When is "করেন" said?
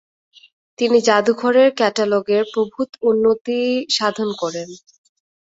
4.41-4.69